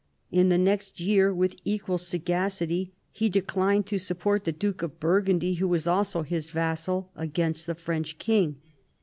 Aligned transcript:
In 0.31 0.49
the 0.49 0.57
next 0.57 0.99
year, 0.99 1.31
with 1.31 1.57
equal 1.63 1.99
sagacity, 1.99 2.91
he 3.11 3.29
declined 3.29 3.85
to 3.85 3.99
support 3.99 4.45
the 4.45 4.51
duke 4.51 4.81
of 4.81 4.99
Burgundy, 4.99 5.53
who 5.53 5.67
was 5.67 5.85
also 5.85 6.23
his 6.23 6.49
vassal, 6.49 7.11
against 7.15 7.67
the 7.67 7.75
French 7.75 8.17
king. 8.17 8.55